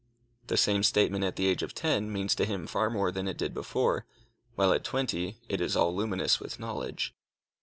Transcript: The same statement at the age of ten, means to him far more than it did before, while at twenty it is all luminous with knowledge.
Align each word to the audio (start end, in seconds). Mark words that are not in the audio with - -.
The 0.47 0.57
same 0.57 0.81
statement 0.81 1.23
at 1.23 1.35
the 1.35 1.45
age 1.45 1.61
of 1.61 1.75
ten, 1.75 2.11
means 2.11 2.33
to 2.33 2.45
him 2.45 2.65
far 2.65 2.89
more 2.89 3.11
than 3.11 3.27
it 3.27 3.37
did 3.37 3.53
before, 3.53 4.07
while 4.55 4.73
at 4.73 4.83
twenty 4.83 5.37
it 5.47 5.61
is 5.61 5.75
all 5.75 5.95
luminous 5.95 6.39
with 6.39 6.59
knowledge. 6.59 7.13